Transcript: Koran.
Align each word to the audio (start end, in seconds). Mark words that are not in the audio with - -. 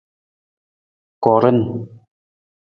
Koran. 1.27 1.59